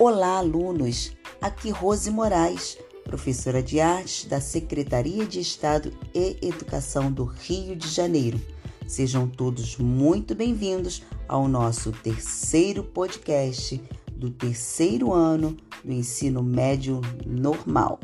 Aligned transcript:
Olá, 0.00 0.38
alunos! 0.38 1.10
Aqui 1.40 1.70
Rose 1.70 2.08
Moraes, 2.08 2.78
professora 3.02 3.60
de 3.60 3.80
artes 3.80 4.26
da 4.26 4.40
Secretaria 4.40 5.26
de 5.26 5.40
Estado 5.40 5.92
e 6.14 6.38
Educação 6.40 7.10
do 7.10 7.24
Rio 7.24 7.74
de 7.74 7.88
Janeiro. 7.88 8.40
Sejam 8.86 9.26
todos 9.26 9.76
muito 9.76 10.36
bem-vindos 10.36 11.02
ao 11.26 11.48
nosso 11.48 11.90
terceiro 11.90 12.84
podcast 12.84 13.82
do 14.12 14.30
terceiro 14.30 15.12
ano 15.12 15.56
do 15.84 15.92
ensino 15.92 16.44
médio 16.44 17.00
normal. 17.26 17.98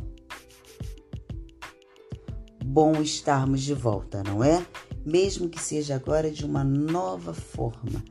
Bom 2.65 3.01
estarmos 3.01 3.62
de 3.62 3.73
volta, 3.73 4.20
não 4.24 4.42
é? 4.42 4.66
Mesmo 5.06 5.48
que 5.48 5.62
seja 5.62 5.95
agora 5.95 6.29
de 6.29 6.45
uma 6.45 6.65
nova 6.65 7.33
forma. 7.33 8.02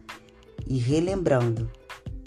E 0.65 0.77
relembrando, 0.77 1.69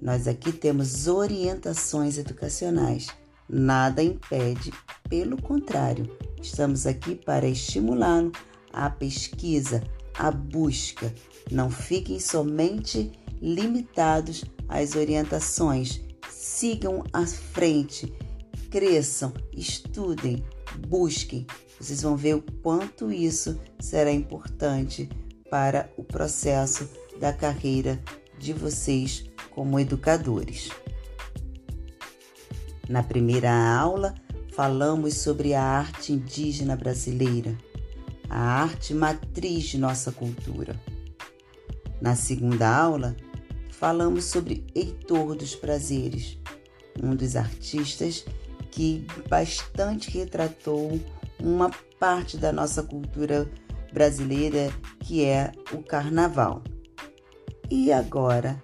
nós 0.00 0.28
aqui 0.28 0.52
temos 0.52 1.06
orientações 1.06 2.18
educacionais. 2.18 3.08
Nada 3.48 4.02
impede, 4.02 4.72
pelo 5.08 5.40
contrário, 5.40 6.10
estamos 6.40 6.86
aqui 6.86 7.14
para 7.14 7.46
estimulá-lo 7.46 8.32
à 8.72 8.90
pesquisa, 8.90 9.82
à 10.14 10.30
busca. 10.30 11.12
Não 11.50 11.70
fiquem 11.70 12.18
somente 12.18 13.12
limitados 13.40 14.44
às 14.68 14.94
orientações. 14.96 16.00
Sigam 16.30 17.04
à 17.12 17.24
frente, 17.26 18.12
cresçam, 18.70 19.32
estudem, 19.56 20.44
busquem. 20.88 21.46
Vocês 21.78 22.02
vão 22.02 22.16
ver 22.16 22.34
o 22.34 22.42
quanto 22.62 23.12
isso 23.12 23.58
será 23.78 24.10
importante 24.10 25.08
para 25.50 25.90
o 25.96 26.02
processo 26.02 26.88
da 27.20 27.32
carreira 27.32 28.02
de 28.38 28.52
vocês 28.52 29.24
como 29.56 29.80
educadores. 29.80 30.68
Na 32.86 33.02
primeira 33.02 33.50
aula, 33.50 34.14
falamos 34.52 35.14
sobre 35.14 35.54
a 35.54 35.62
arte 35.62 36.12
indígena 36.12 36.76
brasileira, 36.76 37.56
a 38.28 38.38
arte 38.38 38.92
matriz 38.92 39.64
de 39.64 39.78
nossa 39.78 40.12
cultura. 40.12 40.78
Na 42.02 42.14
segunda 42.14 42.68
aula, 42.68 43.16
falamos 43.70 44.24
sobre 44.26 44.66
Heitor 44.74 45.34
dos 45.34 45.54
Prazeres, 45.54 46.38
um 47.02 47.16
dos 47.16 47.34
artistas 47.34 48.26
que 48.70 49.06
bastante 49.26 50.10
retratou 50.10 51.00
uma 51.40 51.70
parte 51.98 52.36
da 52.36 52.52
nossa 52.52 52.82
cultura 52.82 53.50
brasileira, 53.90 54.70
que 55.00 55.24
é 55.24 55.50
o 55.72 55.82
carnaval. 55.82 56.62
E 57.70 57.90
agora 57.90 58.60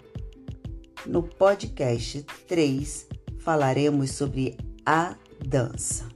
no 1.06 1.22
podcast 1.22 2.25
3, 2.47 3.06
falaremos 3.39 4.12
sobre 4.12 4.56
a 4.86 5.17
dança. 5.44 6.09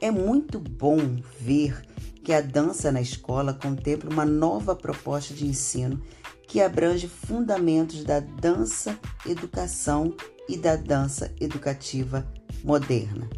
É 0.00 0.10
muito 0.10 0.58
bom 0.58 0.98
ver 1.40 1.82
que 2.22 2.32
a 2.32 2.40
dança 2.40 2.90
na 2.90 3.00
escola 3.00 3.54
contempla 3.54 4.10
uma 4.10 4.24
nova 4.24 4.74
proposta 4.74 5.32
de 5.32 5.46
ensino 5.46 6.02
que 6.46 6.60
abrange 6.60 7.08
fundamentos 7.08 8.04
da 8.04 8.20
dança 8.20 8.98
educação 9.26 10.14
e 10.48 10.56
da 10.56 10.76
dança 10.76 11.32
educativa 11.40 12.26
moderna. 12.62 13.28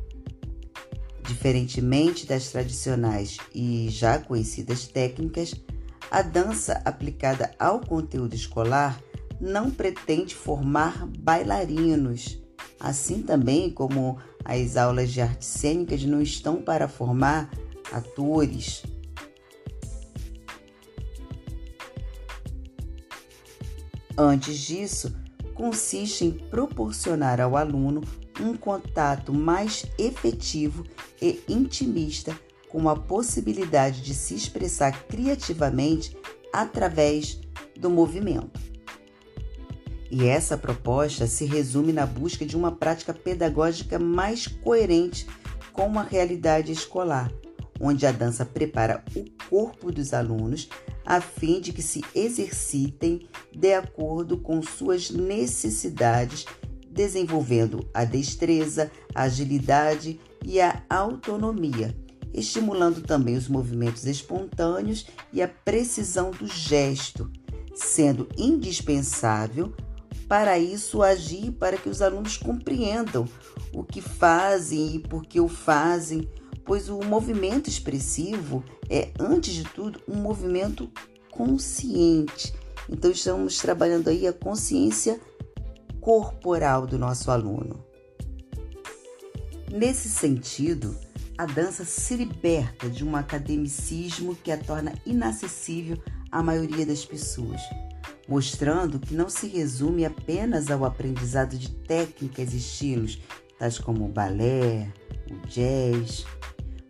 Diferentemente 1.26 2.26
das 2.26 2.50
tradicionais 2.50 3.38
e 3.54 3.88
já 3.90 4.18
conhecidas 4.18 4.86
técnicas, 4.86 5.54
a 6.10 6.22
dança 6.22 6.80
aplicada 6.84 7.50
ao 7.58 7.80
conteúdo 7.80 8.34
escolar 8.34 9.00
não 9.40 9.70
pretende 9.70 10.34
formar 10.34 11.06
bailarinos, 11.18 12.38
assim 12.80 13.22
também 13.22 13.70
como 13.70 14.18
as 14.44 14.76
aulas 14.76 15.12
de 15.12 15.20
artes 15.20 15.48
cênicas 15.48 16.04
não 16.04 16.22
estão 16.22 16.62
para 16.62 16.88
formar 16.88 17.50
atores. 17.92 18.82
Antes 24.18 24.58
disso, 24.58 25.14
consiste 25.54 26.24
em 26.24 26.30
proporcionar 26.30 27.40
ao 27.40 27.56
aluno 27.56 28.02
um 28.40 28.56
contato 28.56 29.32
mais 29.32 29.84
efetivo 29.98 30.84
e 31.20 31.42
intimista 31.48 32.38
com 32.68 32.88
a 32.88 32.96
possibilidade 32.96 34.02
de 34.02 34.14
se 34.14 34.34
expressar 34.34 35.04
criativamente 35.06 36.16
através 36.52 37.40
do 37.78 37.90
movimento. 37.90 38.65
E 40.10 40.26
essa 40.26 40.56
proposta 40.56 41.26
se 41.26 41.44
resume 41.44 41.92
na 41.92 42.06
busca 42.06 42.46
de 42.46 42.56
uma 42.56 42.70
prática 42.70 43.12
pedagógica 43.12 43.98
mais 43.98 44.46
coerente 44.46 45.26
com 45.72 45.98
a 45.98 46.02
realidade 46.02 46.72
escolar, 46.72 47.30
onde 47.80 48.06
a 48.06 48.12
dança 48.12 48.44
prepara 48.44 49.04
o 49.14 49.24
corpo 49.48 49.90
dos 49.90 50.14
alunos 50.14 50.68
a 51.04 51.20
fim 51.20 51.60
de 51.60 51.72
que 51.72 51.82
se 51.82 52.02
exercitem 52.14 53.28
de 53.54 53.74
acordo 53.74 54.38
com 54.38 54.60
suas 54.60 55.10
necessidades, 55.10 56.44
desenvolvendo 56.90 57.88
a 57.94 58.04
destreza, 58.04 58.90
a 59.14 59.22
agilidade 59.22 60.18
e 60.44 60.60
a 60.60 60.82
autonomia, 60.88 61.96
estimulando 62.32 63.02
também 63.02 63.36
os 63.36 63.48
movimentos 63.48 64.04
espontâneos 64.06 65.06
e 65.32 65.40
a 65.40 65.48
precisão 65.48 66.30
do 66.30 66.46
gesto, 66.46 67.30
sendo 67.74 68.28
indispensável 68.36 69.72
para 70.28 70.58
isso 70.58 71.02
agir 71.02 71.52
para 71.52 71.76
que 71.76 71.88
os 71.88 72.02
alunos 72.02 72.36
compreendam 72.36 73.26
o 73.72 73.84
que 73.84 74.00
fazem 74.00 74.96
e 74.96 74.98
por 74.98 75.24
que 75.24 75.40
o 75.40 75.48
fazem, 75.48 76.28
pois 76.64 76.88
o 76.88 77.00
movimento 77.00 77.68
expressivo 77.68 78.64
é, 78.90 79.10
antes 79.18 79.54
de 79.54 79.64
tudo, 79.64 80.00
um 80.08 80.16
movimento 80.16 80.90
consciente. 81.30 82.52
Então, 82.88 83.10
estamos 83.10 83.58
trabalhando 83.58 84.08
aí 84.08 84.26
a 84.26 84.32
consciência 84.32 85.20
corporal 86.00 86.86
do 86.86 86.98
nosso 86.98 87.30
aluno. 87.30 87.84
Nesse 89.70 90.08
sentido, 90.08 90.96
a 91.36 91.46
dança 91.46 91.84
se 91.84 92.16
liberta 92.16 92.88
de 92.88 93.04
um 93.04 93.14
academicismo 93.14 94.34
que 94.36 94.50
a 94.50 94.56
torna 94.56 94.94
inacessível 95.04 95.98
à 96.30 96.42
maioria 96.42 96.86
das 96.86 97.04
pessoas 97.04 97.60
mostrando 98.28 98.98
que 98.98 99.14
não 99.14 99.28
se 99.28 99.46
resume 99.46 100.04
apenas 100.04 100.70
ao 100.70 100.84
aprendizado 100.84 101.56
de 101.56 101.70
técnicas 101.70 102.52
e 102.52 102.56
estilos, 102.56 103.18
tais 103.58 103.78
como 103.78 104.04
o 104.04 104.12
balé, 104.12 104.92
o 105.30 105.46
jazz, 105.46 106.24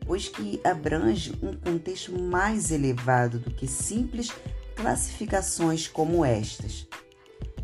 pois 0.06 0.28
que 0.28 0.60
abrange 0.64 1.34
um 1.42 1.52
contexto 1.54 2.18
mais 2.18 2.70
elevado 2.70 3.38
do 3.38 3.50
que 3.50 3.66
simples 3.66 4.30
classificações 4.74 5.88
como 5.88 6.24
estas. 6.24 6.86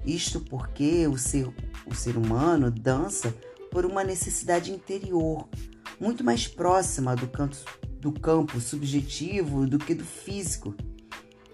Isto 0.05 0.41
porque 0.41 1.07
o 1.07 1.17
ser, 1.17 1.49
o 1.87 1.95
ser 1.95 2.17
humano 2.17 2.71
dança 2.71 3.35
por 3.71 3.87
uma 3.87 4.05
necessidade 4.05 4.73
interior, 4.73 5.49
muito 6.01 6.25
mais 6.25 6.47
próxima 6.49 7.15
do, 7.15 7.29
canto, 7.29 7.59
do 8.01 8.13
campo 8.13 8.61
subjetivo 8.61 9.67
do 9.67 9.79
que 9.79 9.95
do 9.95 10.05
físico 10.05 10.75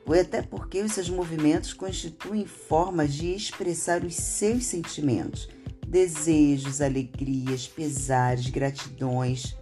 ou 0.09 0.19
até 0.19 0.41
porque 0.41 0.81
os 0.81 0.93
seus 0.93 1.11
movimentos 1.11 1.75
constituem 1.75 2.47
formas 2.47 3.13
de 3.13 3.35
expressar 3.35 4.03
os 4.03 4.15
seus 4.15 4.65
sentimentos, 4.65 5.51
desejos, 5.87 6.81
alegrias, 6.81 7.69
pesares, 7.69 8.49
gratidões. 8.49 9.55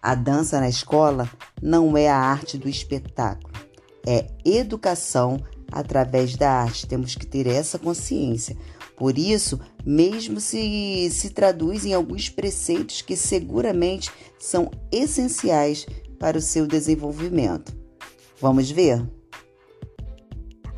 A 0.00 0.14
dança 0.14 0.60
na 0.60 0.68
escola 0.68 1.28
não 1.60 1.96
é 1.96 2.08
a 2.08 2.16
arte 2.16 2.56
do 2.56 2.68
espetáculo, 2.68 3.52
é 4.06 4.28
educação 4.44 5.42
através 5.72 6.36
da 6.36 6.50
arte. 6.50 6.86
Temos 6.86 7.16
que 7.16 7.26
ter 7.26 7.48
essa 7.48 7.80
consciência. 7.80 8.56
Por 8.96 9.18
isso, 9.18 9.60
mesmo 9.84 10.40
se 10.40 11.10
se 11.10 11.30
traduz 11.30 11.84
em 11.84 11.94
alguns 11.94 12.28
preceitos 12.28 13.02
que 13.02 13.16
seguramente 13.16 14.10
são 14.38 14.70
essenciais 14.92 15.84
para 16.18 16.38
o 16.38 16.42
seu 16.42 16.64
desenvolvimento. 16.64 17.76
Vamos 18.40 18.70
ver? 18.70 19.17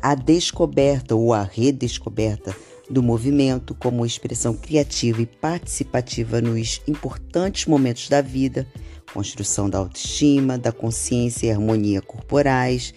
A 0.01 0.15
descoberta 0.15 1.15
ou 1.15 1.33
a 1.33 1.43
redescoberta 1.43 2.55
do 2.89 3.01
movimento 3.01 3.73
como 3.75 4.05
expressão 4.05 4.53
criativa 4.53 5.21
e 5.21 5.25
participativa 5.25 6.41
nos 6.41 6.81
importantes 6.87 7.65
momentos 7.65 8.09
da 8.09 8.21
vida, 8.21 8.67
construção 9.13 9.69
da 9.69 9.77
autoestima, 9.77 10.57
da 10.57 10.71
consciência 10.71 11.47
e 11.47 11.51
harmonia 11.51 12.01
corporais, 12.01 12.93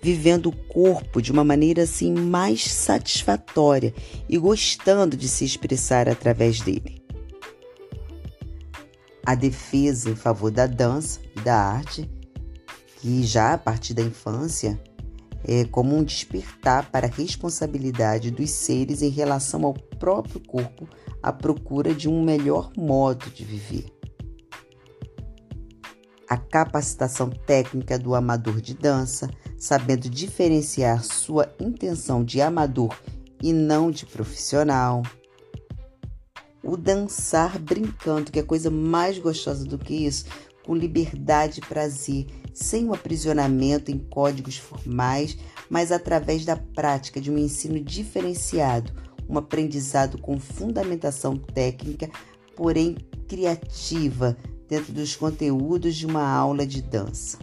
vivendo 0.00 0.46
o 0.46 0.56
corpo 0.56 1.20
de 1.20 1.32
uma 1.32 1.44
maneira 1.44 1.82
assim 1.82 2.12
mais 2.12 2.64
satisfatória 2.64 3.92
e 4.28 4.38
gostando 4.38 5.16
de 5.16 5.28
se 5.28 5.44
expressar 5.44 6.08
através 6.08 6.60
dele. 6.60 7.02
A 9.26 9.34
defesa 9.34 10.10
em 10.10 10.14
favor 10.14 10.50
da 10.50 10.66
dança 10.66 11.20
e 11.34 11.40
da 11.40 11.56
arte, 11.56 12.08
que 13.00 13.22
já 13.22 13.54
a 13.54 13.58
partir 13.58 13.94
da 13.94 14.02
infância 14.02 14.78
é 15.46 15.64
como 15.64 15.94
um 15.94 16.02
despertar 16.02 16.90
para 16.90 17.06
a 17.06 17.10
responsabilidade 17.10 18.30
dos 18.30 18.50
seres 18.50 19.02
em 19.02 19.10
relação 19.10 19.64
ao 19.64 19.74
próprio 19.74 20.40
corpo 20.40 20.88
à 21.22 21.32
procura 21.32 21.94
de 21.94 22.08
um 22.08 22.22
melhor 22.22 22.72
modo 22.76 23.30
de 23.30 23.44
viver. 23.44 23.86
A 26.28 26.38
capacitação 26.38 27.28
técnica 27.28 27.98
do 27.98 28.14
amador 28.14 28.60
de 28.60 28.74
dança, 28.74 29.30
sabendo 29.58 30.08
diferenciar 30.08 31.04
sua 31.04 31.48
intenção 31.60 32.24
de 32.24 32.40
amador 32.40 32.98
e 33.42 33.52
não 33.52 33.90
de 33.90 34.06
profissional. 34.06 35.02
O 36.62 36.78
dançar 36.78 37.58
brincando, 37.58 38.32
que 38.32 38.38
é 38.38 38.42
coisa 38.42 38.70
mais 38.70 39.18
gostosa 39.18 39.66
do 39.66 39.78
que 39.78 40.06
isso, 40.06 40.24
com 40.64 40.74
liberdade 40.74 41.60
e 41.60 41.66
prazer, 41.66 42.26
sem 42.54 42.86
um 42.86 42.94
aprisionamento 42.94 43.90
em 43.90 43.98
códigos 43.98 44.56
formais, 44.56 45.36
mas 45.68 45.92
através 45.92 46.44
da 46.44 46.56
prática 46.56 47.20
de 47.20 47.30
um 47.30 47.36
ensino 47.36 47.80
diferenciado, 47.80 48.92
um 49.28 49.36
aprendizado 49.36 50.16
com 50.18 50.38
fundamentação 50.38 51.36
técnica, 51.36 52.08
porém 52.56 52.96
criativa, 53.26 54.36
dentro 54.68 54.92
dos 54.92 55.16
conteúdos 55.16 55.96
de 55.96 56.06
uma 56.06 56.26
aula 56.26 56.66
de 56.66 56.80
dança. 56.80 57.38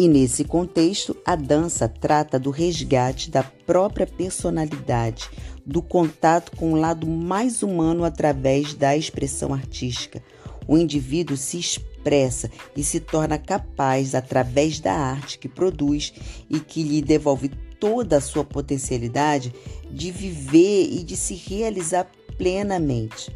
E 0.00 0.06
nesse 0.06 0.44
contexto, 0.44 1.16
a 1.24 1.34
dança 1.34 1.88
trata 1.88 2.38
do 2.38 2.50
resgate 2.50 3.30
da 3.30 3.42
própria 3.42 4.06
personalidade, 4.06 5.28
do 5.66 5.82
contato 5.82 6.56
com 6.56 6.72
o 6.72 6.76
lado 6.76 7.06
mais 7.06 7.64
humano 7.64 8.04
através 8.04 8.74
da 8.74 8.96
expressão 8.96 9.52
artística. 9.52 10.22
O 10.68 10.76
indivíduo 10.76 11.34
se 11.34 11.58
expressa 11.58 12.50
e 12.76 12.84
se 12.84 13.00
torna 13.00 13.38
capaz, 13.38 14.14
através 14.14 14.78
da 14.78 14.92
arte 14.92 15.38
que 15.38 15.48
produz 15.48 16.12
e 16.48 16.60
que 16.60 16.82
lhe 16.82 17.00
devolve 17.00 17.48
toda 17.80 18.18
a 18.18 18.20
sua 18.20 18.44
potencialidade, 18.44 19.54
de 19.90 20.10
viver 20.10 20.92
e 20.92 21.02
de 21.02 21.16
se 21.16 21.34
realizar 21.34 22.06
plenamente. 22.36 23.34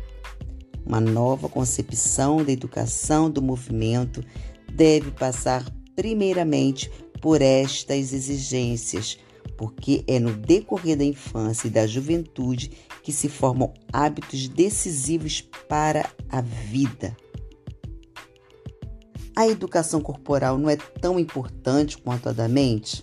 Uma 0.85 1.01
nova 1.01 1.49
concepção 1.49 2.45
da 2.45 2.53
educação 2.53 3.31
do 3.31 3.41
movimento 3.41 4.23
deve 4.71 5.11
passar 5.13 5.65
primeiramente 5.97 6.91
por 7.21 7.41
estas 7.41 8.13
exigências, 8.13 9.17
porque 9.57 10.05
é 10.07 10.19
no 10.19 10.35
decorrer 10.35 10.99
da 10.99 11.05
infância 11.05 11.69
e 11.69 11.71
da 11.71 11.87
juventude 11.87 12.73
que 13.03 13.13
se 13.13 13.29
formam 13.29 13.73
hábitos 13.93 14.49
decisivos 14.49 15.41
para 15.69 16.11
a 16.29 16.41
vida. 16.41 17.17
A 19.35 19.49
educação 19.49 20.01
corporal 20.01 20.59
não 20.59 20.69
é 20.69 20.77
tão 20.77 21.19
importante 21.19 21.97
quanto 21.97 22.29
a 22.29 22.33
da 22.33 22.49
mente? 22.49 23.03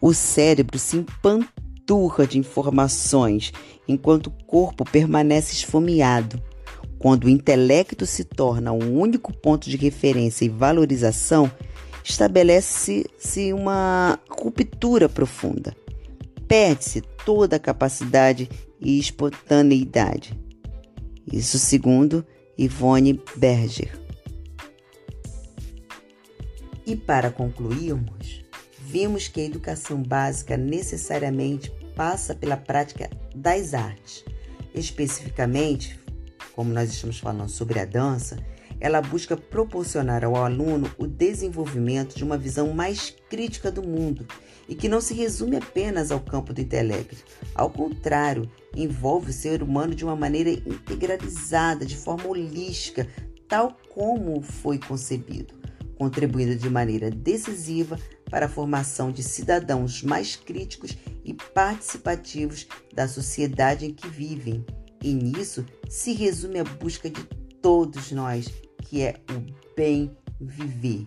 O 0.00 0.12
cérebro 0.12 0.78
se 0.78 0.96
empanturra 0.96 2.26
de 2.26 2.38
informações 2.38 3.52
enquanto 3.86 4.26
o 4.26 4.44
corpo 4.44 4.84
permanece 4.84 5.52
esfomeado. 5.54 6.42
Quando 6.98 7.24
o 7.24 7.28
intelecto 7.28 8.04
se 8.06 8.24
torna 8.24 8.72
um 8.72 8.98
único 8.98 9.32
ponto 9.32 9.70
de 9.70 9.76
referência 9.76 10.44
e 10.44 10.48
valorização, 10.48 11.50
estabelece-se 12.02 13.52
uma 13.52 14.18
ruptura 14.28 15.08
profunda. 15.08 15.76
Perde-se 16.48 17.02
toda 17.24 17.54
a 17.54 17.60
capacidade 17.60 18.50
e 18.80 18.98
espontaneidade. 18.98 20.36
Isso 21.32 21.58
segundo 21.58 22.26
Ivone 22.56 23.20
Berger. 23.36 24.07
E 26.88 26.96
para 26.96 27.30
concluirmos, 27.30 28.42
vimos 28.80 29.28
que 29.28 29.42
a 29.42 29.44
educação 29.44 30.02
básica 30.02 30.56
necessariamente 30.56 31.70
passa 31.94 32.34
pela 32.34 32.56
prática 32.56 33.10
das 33.34 33.74
artes, 33.74 34.24
especificamente 34.74 36.00
como 36.54 36.72
nós 36.72 36.88
estamos 36.88 37.18
falando 37.18 37.50
sobre 37.50 37.78
a 37.78 37.84
dança, 37.84 38.38
ela 38.80 39.02
busca 39.02 39.36
proporcionar 39.36 40.24
ao 40.24 40.34
aluno 40.34 40.90
o 40.96 41.06
desenvolvimento 41.06 42.16
de 42.16 42.24
uma 42.24 42.38
visão 42.38 42.72
mais 42.72 43.14
crítica 43.28 43.70
do 43.70 43.82
mundo 43.82 44.26
e 44.66 44.74
que 44.74 44.88
não 44.88 45.02
se 45.02 45.12
resume 45.12 45.56
apenas 45.56 46.10
ao 46.10 46.20
campo 46.20 46.54
do 46.54 46.60
intelecto. 46.62 47.22
Ao 47.54 47.68
contrário, 47.68 48.50
envolve 48.74 49.28
o 49.28 49.34
ser 49.34 49.62
humano 49.62 49.94
de 49.94 50.06
uma 50.06 50.16
maneira 50.16 50.48
integralizada, 50.48 51.84
de 51.84 51.98
forma 51.98 52.26
holística, 52.26 53.06
tal 53.46 53.76
como 53.90 54.40
foi 54.40 54.78
concebido, 54.78 55.57
contribuindo 55.98 56.54
de 56.54 56.70
maneira 56.70 57.10
decisiva 57.10 57.98
para 58.30 58.46
a 58.46 58.48
formação 58.48 59.10
de 59.10 59.22
cidadãos 59.22 60.02
mais 60.02 60.36
críticos 60.36 60.96
e 61.24 61.34
participativos 61.34 62.66
da 62.94 63.08
sociedade 63.08 63.86
em 63.86 63.92
que 63.92 64.08
vivem 64.08 64.64
e 65.02 65.12
nisso 65.12 65.64
se 65.88 66.12
resume 66.12 66.60
a 66.60 66.64
busca 66.64 67.08
de 67.08 67.22
todos 67.60 68.12
nós, 68.12 68.46
que 68.84 69.02
é 69.02 69.20
o 69.30 69.74
bem 69.76 70.10
viver. 70.40 71.06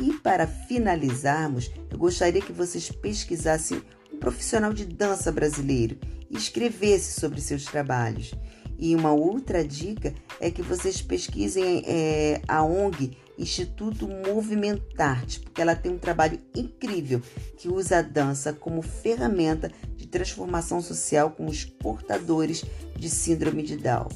E 0.00 0.12
para 0.14 0.46
finalizarmos, 0.46 1.70
eu 1.90 1.98
gostaria 1.98 2.40
que 2.40 2.52
vocês 2.52 2.90
pesquisassem 2.90 3.82
um 4.12 4.18
profissional 4.18 4.72
de 4.72 4.84
dança 4.84 5.30
brasileiro 5.30 5.98
e 6.30 6.36
escrevesse 6.36 7.20
sobre 7.20 7.40
seus 7.40 7.64
trabalhos. 7.64 8.34
E 8.78 8.94
uma 8.94 9.12
outra 9.12 9.64
dica 9.64 10.12
é 10.40 10.50
que 10.50 10.62
vocês 10.62 11.00
pesquisem 11.00 11.84
é, 11.86 12.42
a 12.48 12.64
ONG 12.64 13.16
Instituto 13.38 14.08
Movimentarte, 14.08 15.40
porque 15.40 15.60
ela 15.60 15.74
tem 15.74 15.92
um 15.92 15.98
trabalho 15.98 16.40
incrível 16.54 17.20
que 17.56 17.68
usa 17.68 17.98
a 17.98 18.02
dança 18.02 18.52
como 18.52 18.82
ferramenta 18.82 19.70
de 19.96 20.06
transformação 20.06 20.80
social 20.80 21.30
com 21.30 21.46
os 21.46 21.64
portadores 21.64 22.64
de 22.96 23.10
síndrome 23.10 23.62
de 23.62 23.76
Down. 23.76 24.08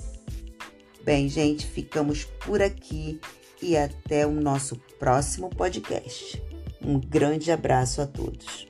Bem, 1.05 1.29
gente, 1.29 1.67
ficamos 1.67 2.25
por 2.25 2.61
aqui 2.63 3.21
e 3.63 3.77
até 3.77 4.27
o 4.27 4.31
nosso 4.31 4.77
próximo 4.99 5.49
podcast. 5.51 6.43
Um 6.81 7.01
grande 7.01 7.51
abraço 7.51 8.01
a 8.01 8.07
todos. 8.07 8.68